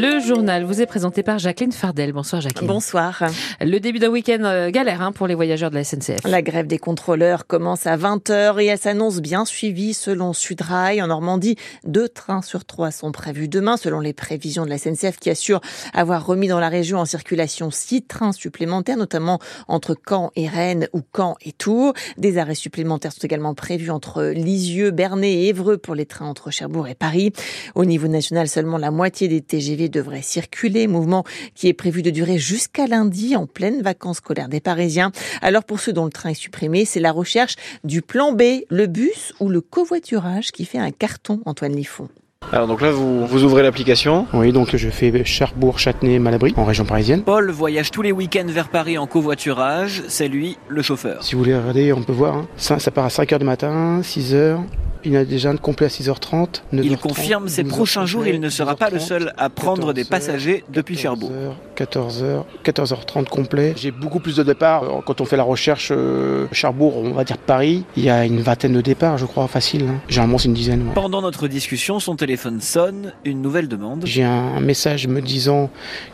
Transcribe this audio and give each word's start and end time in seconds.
Le 0.00 0.20
journal 0.20 0.62
vous 0.62 0.80
est 0.80 0.86
présenté 0.86 1.24
par 1.24 1.40
Jacqueline 1.40 1.72
Fardel. 1.72 2.12
Bonsoir 2.12 2.40
Jacqueline. 2.40 2.68
Bonsoir. 2.68 3.24
Le 3.60 3.78
début 3.80 3.98
d'un 3.98 4.10
week-end 4.10 4.44
euh, 4.44 4.70
galère 4.70 5.02
hein, 5.02 5.10
pour 5.10 5.26
les 5.26 5.34
voyageurs 5.34 5.70
de 5.70 5.74
la 5.74 5.82
SNCF. 5.82 6.22
La 6.24 6.40
grève 6.40 6.68
des 6.68 6.78
contrôleurs 6.78 7.48
commence 7.48 7.84
à 7.84 7.96
20h 7.96 8.62
et 8.62 8.66
elle 8.66 8.78
s'annonce 8.78 9.18
bien 9.20 9.44
suivie 9.44 9.94
selon 9.94 10.32
Sudrail. 10.32 11.02
En 11.02 11.08
Normandie, 11.08 11.56
deux 11.82 12.08
trains 12.08 12.42
sur 12.42 12.64
trois 12.64 12.92
sont 12.92 13.10
prévus 13.10 13.48
demain 13.48 13.76
selon 13.76 13.98
les 13.98 14.12
prévisions 14.12 14.64
de 14.64 14.70
la 14.70 14.78
SNCF 14.78 15.18
qui 15.18 15.30
assure 15.30 15.60
avoir 15.92 16.24
remis 16.24 16.46
dans 16.46 16.60
la 16.60 16.68
région 16.68 17.00
en 17.00 17.04
circulation 17.04 17.72
six 17.72 18.02
trains 18.02 18.30
supplémentaires, 18.30 18.98
notamment 18.98 19.40
entre 19.66 19.96
Caen 20.08 20.30
et 20.36 20.46
Rennes 20.46 20.86
ou 20.92 21.00
Caen 21.16 21.34
et 21.44 21.50
Tours. 21.50 21.92
Des 22.18 22.38
arrêts 22.38 22.54
supplémentaires 22.54 23.10
sont 23.10 23.24
également 23.24 23.54
prévus 23.54 23.90
entre 23.90 24.22
Lisieux, 24.26 24.92
Bernay 24.92 25.32
et 25.32 25.48
Évreux 25.48 25.76
pour 25.76 25.96
les 25.96 26.06
trains 26.06 26.26
entre 26.26 26.52
Cherbourg 26.52 26.86
et 26.86 26.94
Paris. 26.94 27.32
Au 27.74 27.84
niveau 27.84 28.06
national, 28.06 28.46
seulement 28.46 28.78
la 28.78 28.92
moitié 28.92 29.26
des 29.26 29.40
TGV 29.40 29.87
devrait 29.88 30.22
circuler, 30.22 30.86
mouvement 30.86 31.24
qui 31.54 31.68
est 31.68 31.72
prévu 31.72 32.02
de 32.02 32.10
durer 32.10 32.38
jusqu'à 32.38 32.86
lundi 32.86 33.36
en 33.36 33.46
pleine 33.46 33.82
vacances 33.82 34.18
scolaires 34.18 34.48
des 34.48 34.60
Parisiens. 34.60 35.12
Alors 35.42 35.64
pour 35.64 35.80
ceux 35.80 35.92
dont 35.92 36.04
le 36.04 36.10
train 36.10 36.30
est 36.30 36.34
supprimé, 36.34 36.84
c'est 36.84 37.00
la 37.00 37.12
recherche 37.12 37.56
du 37.84 38.02
plan 38.02 38.32
B, 38.32 38.42
le 38.70 38.86
bus 38.86 39.32
ou 39.40 39.48
le 39.48 39.60
covoiturage 39.60 40.52
qui 40.52 40.64
fait 40.64 40.78
un 40.78 40.90
carton, 40.90 41.40
Antoine 41.44 41.74
Liffon. 41.74 42.08
Alors 42.52 42.66
donc 42.66 42.80
là 42.80 42.90
vous, 42.90 43.26
vous 43.26 43.44
ouvrez 43.44 43.62
l'application. 43.62 44.26
Oui 44.32 44.52
donc 44.52 44.74
je 44.74 44.88
fais 44.88 45.24
Cherbourg, 45.24 45.78
Châtenay, 45.78 46.18
Malabry 46.18 46.54
en 46.56 46.64
région 46.64 46.84
parisienne. 46.84 47.22
Paul 47.22 47.50
voyage 47.50 47.90
tous 47.90 48.02
les 48.02 48.12
week-ends 48.12 48.46
vers 48.46 48.68
Paris 48.68 48.96
en 48.96 49.06
covoiturage, 49.06 50.02
c'est 50.08 50.28
lui 50.28 50.56
le 50.68 50.80
chauffeur. 50.80 51.22
Si 51.22 51.34
vous 51.34 51.40
voulez 51.40 51.56
regarder 51.56 51.92
on 51.92 52.02
peut 52.02 52.12
voir, 52.12 52.36
hein. 52.36 52.48
ça, 52.56 52.78
ça 52.78 52.90
part 52.90 53.04
à 53.04 53.08
5h 53.08 53.38
du 53.38 53.44
matin, 53.44 54.00
6h, 54.02 54.60
il 55.04 55.16
a 55.16 55.24
déjà 55.24 55.50
un 55.50 55.56
complet 55.56 55.86
à 55.86 55.88
6h30. 55.88 56.62
9h30, 56.72 56.84
il 56.84 56.98
confirme 56.98 57.48
ces 57.48 57.64
prochains 57.64 58.06
jours, 58.06 58.26
il 58.26 58.40
ne 58.40 58.48
sera 58.48 58.76
pas 58.76 58.90
le 58.90 58.98
seul 58.98 59.32
à 59.36 59.48
prendre 59.48 59.92
14h, 59.92 59.94
des 59.94 60.04
passagers 60.04 60.64
depuis 60.70 60.96
14h, 60.96 61.00
Cherbourg. 61.00 61.32
14h, 61.76 62.44
14h30 62.64 63.24
complet. 63.24 63.74
J'ai 63.76 63.90
beaucoup 63.90 64.20
plus 64.20 64.36
de 64.36 64.42
départs. 64.42 64.84
Quand 65.06 65.20
on 65.20 65.24
fait 65.24 65.36
la 65.36 65.42
recherche 65.42 65.90
euh, 65.90 66.46
Cherbourg, 66.52 66.96
on 66.96 67.12
va 67.12 67.24
dire 67.24 67.38
Paris, 67.38 67.84
il 67.96 68.04
y 68.04 68.10
a 68.10 68.24
une 68.24 68.40
vingtaine 68.40 68.72
de 68.72 68.80
départs, 68.80 69.18
je 69.18 69.26
crois, 69.26 69.46
facile. 69.48 69.84
Hein. 69.88 70.00
Généralement, 70.08 70.38
c'est 70.38 70.48
une 70.48 70.54
dizaine. 70.54 70.88
Ouais. 70.88 70.94
Pendant 70.94 71.22
notre 71.22 71.48
discussion, 71.48 72.00
son 72.00 72.16
téléphone 72.16 72.60
sonne, 72.60 73.12
une 73.24 73.42
nouvelle 73.42 73.68
demande. 73.68 74.04
J'ai 74.04 74.24
un 74.24 74.60
message 74.60 75.06
me 75.06 75.20
disant 75.20 75.70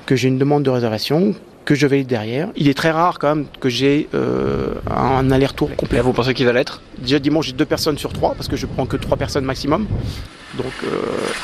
que 0.06 0.16
j'ai 0.16 0.28
une 0.28 0.38
demande 0.38 0.62
de 0.62 0.70
réservation 0.70 1.34
que 1.64 1.74
je 1.74 1.86
vais 1.86 2.04
derrière. 2.04 2.48
Il 2.56 2.68
est 2.68 2.74
très 2.74 2.90
rare 2.90 3.18
quand 3.18 3.34
même 3.34 3.46
que 3.60 3.68
j'ai 3.68 4.08
euh, 4.14 4.74
un 4.90 5.30
aller-retour 5.30 5.74
complet. 5.76 5.98
Et 5.98 6.02
vous 6.02 6.12
pensez 6.12 6.34
qu'il 6.34 6.46
va 6.46 6.52
l'être? 6.52 6.80
Déjà 6.98 7.18
dimanche 7.18 7.46
j'ai 7.46 7.52
deux 7.52 7.64
personnes 7.64 7.98
sur 7.98 8.12
trois 8.12 8.34
parce 8.34 8.48
que 8.48 8.56
je 8.56 8.66
prends 8.66 8.86
que 8.86 8.96
trois 8.96 9.16
personnes 9.16 9.44
maximum. 9.44 9.86
Donc 10.56 10.72
euh, 10.84 10.88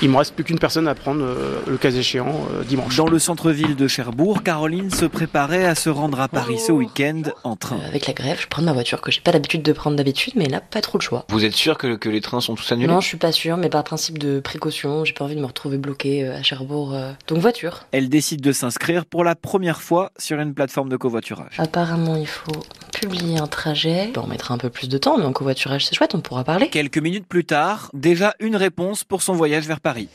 il 0.02 0.08
me 0.08 0.18
reste 0.18 0.34
plus 0.34 0.44
qu'une 0.44 0.60
personne 0.60 0.86
à 0.86 0.94
prendre 0.94 1.24
euh, 1.24 1.58
le 1.66 1.76
cas 1.76 1.91
échéant 1.91 2.46
euh, 2.54 2.62
dimanche. 2.62 2.96
Dans 2.96 3.08
le 3.08 3.18
centre-ville 3.18 3.74
de 3.74 3.88
Cherbourg, 3.88 4.44
Caroline 4.44 4.88
se 4.91 5.04
préparait 5.04 5.64
à 5.64 5.74
se 5.74 5.91
rendre 5.91 6.20
à 6.20 6.28
Paris 6.28 6.60
ce 6.60 6.70
week-end 6.70 7.22
en 7.42 7.56
train. 7.56 7.78
Euh, 7.78 7.88
avec 7.88 8.06
la 8.06 8.12
grève, 8.12 8.38
je 8.41 8.46
prends 8.46 8.62
ma 8.62 8.72
voiture 8.72 9.00
que 9.00 9.10
j'ai 9.10 9.20
pas 9.20 9.32
l'habitude 9.32 9.62
de 9.62 9.72
prendre 9.72 9.96
d'habitude, 9.96 10.34
mais 10.36 10.46
là 10.46 10.60
pas 10.60 10.80
trop 10.80 10.96
le 10.96 11.02
choix. 11.02 11.24
Vous 11.28 11.44
êtes 11.44 11.54
sûr 11.54 11.76
que, 11.76 11.96
que 11.96 12.08
les 12.08 12.20
trains 12.20 12.41
sont 12.41 12.54
tous 12.54 12.70
annulés? 12.70 12.86
Non, 12.86 13.00
je 13.00 13.08
suis 13.08 13.16
pas 13.16 13.32
sûr, 13.32 13.56
mais 13.56 13.68
par 13.68 13.82
principe 13.82 14.18
de 14.18 14.38
précaution, 14.38 15.04
j'ai 15.04 15.12
pas 15.12 15.24
envie 15.24 15.34
de 15.34 15.41
me 15.41 15.46
retrouver 15.46 15.78
bloqué 15.78 16.28
à 16.28 16.44
Cherbourg. 16.44 16.96
Donc 17.26 17.38
voiture. 17.38 17.86
Elle 17.91 18.08
décide 18.08 18.42
de 18.42 18.52
s'inscrire 18.52 19.06
pour 19.06 19.24
la 19.24 19.34
première 19.34 19.80
fois 19.80 20.09
sur 20.19 20.39
une 20.41 20.55
plateforme 20.55 20.89
de 20.89 20.97
covoiturage. 20.97 21.55
Apparemment, 21.58 22.16
il 22.16 22.27
faut 22.27 22.62
publier 22.92 23.39
un 23.39 23.47
trajet. 23.47 24.11
Bon, 24.14 24.22
on 24.25 24.27
mettra 24.27 24.55
un 24.55 24.58
peu 24.58 24.70
plus 24.70 24.89
de 24.89 24.98
temps, 24.98 25.19
mais 25.19 25.25
en 25.25 25.33
covoiturage 25.33 25.86
c'est 25.86 25.94
chouette, 25.94 26.14
on 26.14 26.20
pourra 26.20 26.44
parler. 26.44 26.69
Quelques 26.69 26.98
minutes 26.98 27.27
plus 27.27 27.44
tard, 27.44 27.91
déjà 27.94 28.34
une 28.41 28.56
réponse 28.56 29.05
pour 29.05 29.22
son 29.22 29.34
voyage 29.34 29.66
vers 29.66 29.81
Paris. 29.81 30.08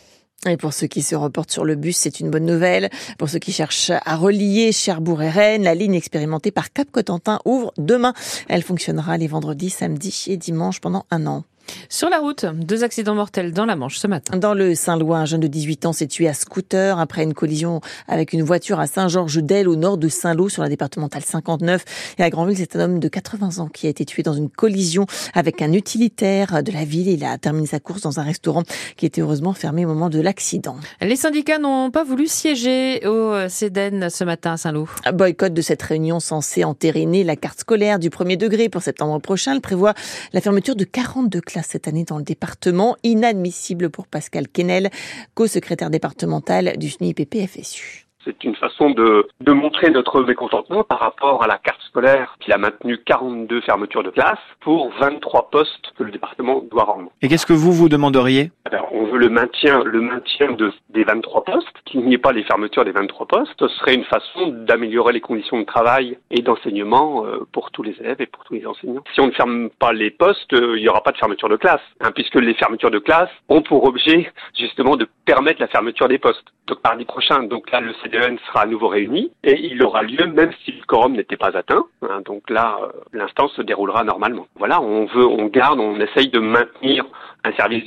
Et 0.47 0.57
pour 0.57 0.73
ceux 0.73 0.87
qui 0.87 1.01
se 1.01 1.15
reportent 1.15 1.51
sur 1.51 1.65
le 1.65 1.75
bus, 1.75 1.97
c'est 1.97 2.19
une 2.19 2.29
bonne 2.29 2.45
nouvelle. 2.45 2.89
Pour 3.17 3.29
ceux 3.29 3.39
qui 3.39 3.51
cherchent 3.51 3.89
à 3.89 4.15
relier 4.15 4.71
Cherbourg 4.71 5.23
et 5.23 5.29
Rennes, 5.29 5.63
la 5.63 5.73
ligne 5.73 5.95
expérimentée 5.95 6.51
par 6.51 6.71
Cap 6.71 6.91
Cotentin 6.91 7.39
ouvre 7.45 7.73
demain. 7.77 8.13
Elle 8.47 8.61
fonctionnera 8.61 9.17
les 9.17 9.27
vendredis, 9.27 9.71
samedis 9.71 10.25
et 10.27 10.37
dimanches 10.37 10.81
pendant 10.81 11.05
un 11.09 11.25
an. 11.25 11.45
Sur 11.89 12.09
la 12.09 12.19
route, 12.19 12.45
deux 12.45 12.83
accidents 12.83 13.15
mortels 13.15 13.53
dans 13.53 13.65
la 13.65 13.75
Manche 13.75 13.97
ce 13.97 14.07
matin. 14.07 14.37
Dans 14.37 14.53
le 14.53 14.75
Saint-Lois, 14.75 15.17
un 15.17 15.25
jeune 15.25 15.39
de 15.39 15.47
18 15.47 15.85
ans 15.85 15.93
s'est 15.93 16.07
tué 16.07 16.27
à 16.27 16.33
scooter 16.33 16.99
après 16.99 17.23
une 17.23 17.33
collision 17.33 17.81
avec 18.07 18.33
une 18.33 18.43
voiture 18.43 18.79
à 18.79 18.87
Saint-Georges-d'Elle 18.87 19.67
au 19.67 19.75
nord 19.75 19.97
de 19.97 20.07
Saint-Lô 20.07 20.49
sur 20.49 20.61
la 20.61 20.69
départementale 20.69 21.23
59. 21.23 21.83
Et 22.17 22.23
à 22.23 22.29
Granville, 22.29 22.57
c'est 22.57 22.75
un 22.75 22.81
homme 22.81 22.99
de 22.99 23.07
80 23.07 23.59
ans 23.59 23.67
qui 23.67 23.87
a 23.87 23.89
été 23.89 24.05
tué 24.05 24.23
dans 24.23 24.33
une 24.33 24.49
collision 24.49 25.05
avec 25.33 25.61
un 25.61 25.73
utilitaire 25.73 26.61
de 26.63 26.71
la 26.71 26.85
ville. 26.85 27.07
Il 27.07 27.23
a 27.23 27.37
terminé 27.37 27.67
sa 27.67 27.79
course 27.79 28.01
dans 28.01 28.19
un 28.19 28.23
restaurant 28.23 28.63
qui 28.97 29.05
était 29.05 29.21
heureusement 29.21 29.53
fermé 29.53 29.85
au 29.85 29.87
moment 29.87 30.09
de 30.09 30.19
l'accident. 30.19 30.77
Les 31.01 31.15
syndicats 31.15 31.59
n'ont 31.59 31.91
pas 31.91 32.03
voulu 32.03 32.27
siéger 32.27 33.05
au 33.07 33.49
CEDEN 33.49 34.09
ce 34.09 34.23
matin 34.23 34.53
à 34.53 34.57
Saint-Lô. 34.57 34.87
Boycott 35.13 35.53
de 35.53 35.61
cette 35.61 35.81
réunion 35.81 36.19
censée 36.19 36.63
entériner 36.63 37.23
la 37.23 37.35
carte 37.35 37.61
scolaire 37.61 37.99
du 37.99 38.09
premier 38.09 38.37
degré 38.37 38.69
pour 38.69 38.81
septembre 38.81 39.19
prochain. 39.19 39.53
Elle 39.53 39.61
prévoit 39.61 39.93
la 40.33 40.41
fermeture 40.41 40.75
de 40.75 40.83
42 40.83 41.41
classes 41.41 41.54
cette 41.63 41.87
année 41.87 42.03
dans 42.03 42.17
le 42.17 42.23
département, 42.23 42.97
inadmissible 43.03 43.89
pour 43.89 44.07
Pascal 44.07 44.47
Quesnel, 44.47 44.89
co-secrétaire 45.33 45.89
départemental 45.89 46.77
du 46.77 46.89
SNIP-PFSU. 46.89 48.04
C'est 48.25 48.43
une 48.43 48.55
façon 48.55 48.89
de, 48.89 49.27
de 49.39 49.51
montrer 49.53 49.91
notre 49.91 50.23
mécontentement 50.23 50.83
par 50.83 50.99
rapport 50.99 51.43
à 51.43 51.47
la 51.47 51.59
carte 51.59 51.81
scolaire 51.83 52.35
qui 52.39 52.51
a 52.51 52.57
maintenu 52.57 52.97
42 52.97 53.61
fermetures 53.61 54.01
de 54.01 54.09
classes 54.09 54.39
pour 54.61 54.91
23 54.99 55.49
postes 55.51 55.93
que 55.97 56.03
le 56.03 56.11
département 56.11 56.63
doit 56.71 56.85
rendre. 56.85 57.11
Et 57.21 57.27
qu'est-ce 57.27 57.45
que 57.45 57.53
vous 57.53 57.71
vous 57.71 57.87
demanderiez? 57.87 58.51
Alors, 58.65 58.89
On 58.91 59.05
veut 59.05 59.19
le 59.19 59.29
maintien, 59.29 59.83
le 59.83 60.01
maintien 60.01 60.53
de, 60.53 60.73
des 60.89 61.03
23 61.03 61.43
postes, 61.43 61.67
qu'il 61.85 62.01
n'y 62.01 62.15
ait 62.15 62.17
pas 62.17 62.31
les 62.31 62.43
fermetures 62.43 62.83
des 62.83 62.91
23 62.91 63.27
postes. 63.27 63.53
Ce 63.59 63.67
serait 63.67 63.93
une 63.93 64.05
façon 64.05 64.47
d'améliorer 64.47 65.13
les 65.13 65.21
conditions 65.21 65.59
de 65.59 65.65
travail 65.65 66.17
et 66.31 66.41
d'enseignement 66.41 67.25
euh, 67.25 67.45
pour 67.51 67.69
tous 67.71 67.83
les 67.83 67.95
élèves 67.99 68.21
et 68.21 68.25
pour 68.25 68.43
tous 68.43 68.55
les 68.55 68.65
enseignants. 68.65 69.03
Si 69.13 69.21
on 69.21 69.27
ne 69.27 69.31
ferme 69.31 69.69
pas 69.69 69.93
les 69.93 70.09
postes, 70.09 70.53
euh, 70.53 70.77
il 70.77 70.81
n'y 70.81 70.89
aura 70.89 71.03
pas 71.03 71.11
de 71.11 71.17
fermeture 71.17 71.49
de 71.49 71.57
classe, 71.57 71.81
hein, 72.01 72.11
puisque 72.13 72.35
les 72.35 72.55
fermetures 72.55 72.91
de 72.91 72.99
classe 72.99 73.29
ont 73.49 73.61
pour 73.61 73.83
objet 73.83 74.31
justement 74.57 74.95
de 74.95 75.07
permettre 75.25 75.61
la 75.61 75.67
fermeture 75.67 76.07
des 76.07 76.17
postes. 76.17 76.43
Donc 76.67 76.79
mardi 76.83 77.05
prochain, 77.05 77.43
donc 77.43 77.69
là 77.71 77.79
le 77.79 77.93
CDN 78.15 78.37
sera 78.47 78.61
à 78.61 78.65
nouveau 78.65 78.87
réuni 78.87 79.31
et 79.43 79.59
il 79.59 79.81
aura 79.83 80.03
lieu 80.03 80.25
même 80.27 80.51
si 80.63 80.71
le 80.71 80.83
quorum 80.85 81.13
n'était 81.13 81.37
pas 81.37 81.57
atteint. 81.57 81.85
Hein, 82.01 82.21
donc 82.25 82.49
là, 82.49 82.77
euh, 82.81 82.87
l'instance 83.13 83.51
se 83.53 83.61
déroulera 83.61 84.03
normalement. 84.03 84.47
Voilà, 84.55 84.81
on 84.81 85.05
veut, 85.05 85.25
on 85.25 85.45
garde, 85.47 85.79
on 85.79 85.99
essaye 85.99 86.29
de 86.29 86.39
maintenir 86.39 87.05
un 87.43 87.51
service 87.53 87.85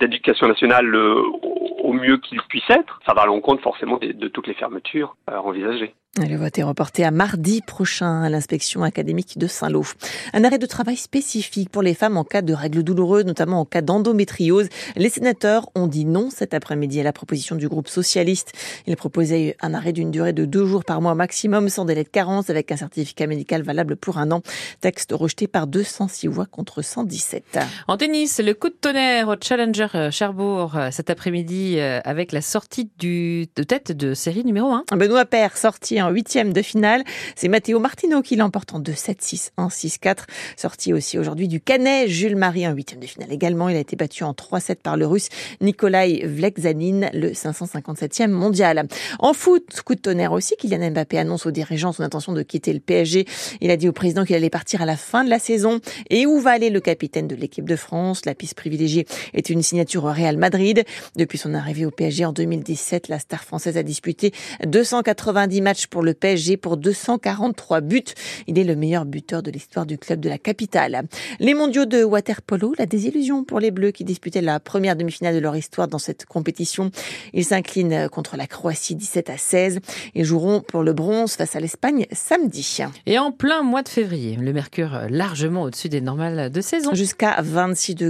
d'éducation 0.00 0.48
nationale 0.48 0.92
euh, 0.94 1.22
au 1.82 1.92
mieux 1.92 2.16
qu'il 2.18 2.40
puisse 2.42 2.68
être. 2.70 3.00
Ça 3.06 3.14
va 3.14 3.22
à 3.22 3.26
l'encontre 3.26 3.62
forcément 3.62 3.98
de, 3.98 4.12
de, 4.12 4.28
toutes 4.28 4.46
les 4.46 4.54
fermetures 4.54 5.16
euh, 5.30 5.36
envisagées. 5.36 5.94
Le 6.18 6.36
vote 6.36 6.58
est 6.58 6.62
reporté 6.62 7.04
à 7.04 7.10
mardi 7.10 7.60
prochain 7.60 8.22
à 8.22 8.30
l'inspection 8.30 8.82
académique 8.82 9.36
de 9.36 9.46
Saint-Lô. 9.46 9.84
Un 10.32 10.44
arrêt 10.44 10.56
de 10.58 10.64
travail 10.64 10.96
spécifique 10.96 11.68
pour 11.68 11.82
les 11.82 11.92
femmes 11.92 12.16
en 12.16 12.24
cas 12.24 12.40
de 12.40 12.54
règles 12.54 12.82
douloureuses, 12.82 13.26
notamment 13.26 13.60
en 13.60 13.64
cas 13.66 13.82
d'endométriose. 13.82 14.68
Les 14.96 15.10
sénateurs 15.10 15.68
ont 15.74 15.86
dit 15.86 16.06
non 16.06 16.30
cet 16.30 16.54
après-midi 16.54 17.00
à 17.00 17.02
la 17.02 17.12
proposition 17.12 17.54
du 17.54 17.68
groupe 17.68 17.88
socialiste. 17.88 18.52
Ils 18.86 18.96
proposaient 18.96 19.58
un 19.60 19.74
arrêt 19.74 19.92
d'une 19.92 20.10
durée 20.10 20.32
de 20.32 20.46
deux 20.46 20.64
jours 20.64 20.86
par 20.86 21.02
mois 21.02 21.14
maximum, 21.14 21.68
sans 21.68 21.84
délai 21.84 22.02
de 22.02 22.08
carence, 22.08 22.48
avec 22.48 22.72
un 22.72 22.78
certificat 22.78 23.26
médical 23.26 23.62
valable 23.62 23.96
pour 23.96 24.16
un 24.16 24.30
an. 24.30 24.40
Texte 24.80 25.12
rejeté 25.12 25.46
par 25.46 25.66
206 25.66 26.28
voix 26.28 26.46
contre 26.46 26.80
117. 26.80 27.58
En 27.88 27.98
tennis, 27.98 28.40
le 28.40 28.54
coup 28.54 28.70
de 28.70 28.74
tonnerre 28.74 29.28
au 29.28 29.34
Challenger 29.38 30.08
Cherbourg 30.10 30.78
cet 30.92 31.10
après-midi 31.10 31.78
avec 31.78 32.32
la 32.32 32.40
sortie 32.40 32.88
du, 32.98 33.48
de 33.54 33.62
tête 33.64 33.92
de 33.92 34.14
série 34.14 34.44
numéro 34.44 34.72
1. 34.72 34.84
Benoît 34.96 35.26
Père 35.26 35.58
sorti 35.58 36.00
en 36.00 36.05
huitième 36.10 36.52
de 36.52 36.62
finale. 36.62 37.04
C'est 37.34 37.48
Matteo 37.48 37.78
Martino 37.78 38.22
qui 38.22 38.36
l'emporte 38.36 38.74
en 38.74 38.80
2-7, 38.80 39.50
6-1, 39.58 39.70
6-4. 39.70 40.16
Sorti 40.56 40.92
aussi 40.92 41.18
aujourd'hui 41.18 41.48
du 41.48 41.60
Canet. 41.60 42.08
Jules 42.08 42.36
Marie 42.36 42.66
en 42.66 42.72
huitième 42.72 43.00
de 43.00 43.06
finale 43.06 43.32
également. 43.32 43.68
Il 43.68 43.76
a 43.76 43.80
été 43.80 43.96
battu 43.96 44.24
en 44.24 44.32
3-7 44.32 44.76
par 44.76 44.96
le 44.96 45.06
russe 45.06 45.28
Nikolai 45.60 46.26
Vlekzanin, 46.26 47.10
le 47.12 47.30
557e 47.30 48.28
mondial. 48.28 48.86
En 49.18 49.32
foot, 49.32 49.80
coup 49.84 49.94
de 49.94 50.00
tonnerre 50.00 50.32
aussi, 50.32 50.56
Kylian 50.56 50.90
Mbappé 50.90 51.18
annonce 51.18 51.46
aux 51.46 51.50
dirigeants 51.50 51.92
son 51.92 52.02
intention 52.02 52.32
de 52.32 52.42
quitter 52.42 52.72
le 52.72 52.80
PSG. 52.80 53.26
Il 53.60 53.70
a 53.70 53.76
dit 53.76 53.88
au 53.88 53.92
président 53.92 54.24
qu'il 54.24 54.36
allait 54.36 54.50
partir 54.50 54.82
à 54.82 54.86
la 54.86 54.96
fin 54.96 55.24
de 55.24 55.30
la 55.30 55.38
saison. 55.38 55.80
Et 56.10 56.26
où 56.26 56.40
va 56.40 56.50
aller 56.50 56.70
le 56.70 56.80
capitaine 56.80 57.28
de 57.28 57.34
l'équipe 57.34 57.68
de 57.68 57.76
France? 57.76 58.24
La 58.24 58.34
piste 58.34 58.54
privilégiée 58.54 59.06
est 59.34 59.50
une 59.50 59.62
signature 59.62 60.04
au 60.04 60.12
Real 60.12 60.36
Madrid. 60.36 60.84
Depuis 61.16 61.38
son 61.38 61.54
arrivée 61.54 61.86
au 61.86 61.90
PSG 61.90 62.24
en 62.24 62.32
2017, 62.32 63.08
la 63.08 63.18
star 63.18 63.44
française 63.44 63.76
a 63.76 63.82
disputé 63.82 64.32
290 64.66 65.60
matchs 65.60 65.86
pour 65.96 66.02
le 66.02 66.12
PSG 66.12 66.58
pour 66.58 66.76
243 66.76 67.80
buts. 67.80 68.04
Il 68.46 68.58
est 68.58 68.64
le 68.64 68.76
meilleur 68.76 69.06
buteur 69.06 69.42
de 69.42 69.50
l'histoire 69.50 69.86
du 69.86 69.96
club 69.96 70.20
de 70.20 70.28
la 70.28 70.36
capitale. 70.36 71.04
Les 71.40 71.54
mondiaux 71.54 71.86
de 71.86 72.04
waterpolo, 72.04 72.74
la 72.78 72.84
désillusion 72.84 73.44
pour 73.44 73.60
les 73.60 73.70
Bleus 73.70 73.92
qui 73.92 74.04
disputaient 74.04 74.42
la 74.42 74.60
première 74.60 74.94
demi-finale 74.94 75.34
de 75.34 75.40
leur 75.40 75.56
histoire 75.56 75.88
dans 75.88 75.98
cette 75.98 76.26
compétition. 76.26 76.90
Ils 77.32 77.46
s'inclinent 77.46 78.10
contre 78.10 78.36
la 78.36 78.46
Croatie 78.46 78.94
17 78.94 79.30
à 79.30 79.38
16 79.38 79.78
et 80.14 80.22
joueront 80.22 80.60
pour 80.60 80.82
le 80.82 80.92
bronze 80.92 81.32
face 81.32 81.56
à 81.56 81.60
l'Espagne 81.60 82.04
samedi. 82.12 82.76
Et 83.06 83.18
en 83.18 83.32
plein 83.32 83.62
mois 83.62 83.82
de 83.82 83.88
février, 83.88 84.36
le 84.36 84.52
mercure 84.52 85.06
largement 85.08 85.62
au-dessus 85.62 85.88
des 85.88 86.02
normales 86.02 86.50
de 86.50 86.60
saison. 86.60 86.92
Jusqu'à 86.92 87.40
26 87.40 87.94
degrés. 87.94 88.04